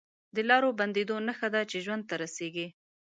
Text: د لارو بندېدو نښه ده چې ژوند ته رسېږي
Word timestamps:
د 0.35 0.37
لارو 0.49 0.69
بندېدو 0.79 1.15
نښه 1.27 1.47
ده 1.53 1.61
چې 1.69 1.77
ژوند 1.85 2.03
ته 2.09 2.15
رسېږي 2.23 2.67